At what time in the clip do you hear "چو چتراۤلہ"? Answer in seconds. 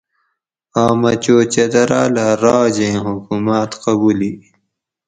1.23-2.27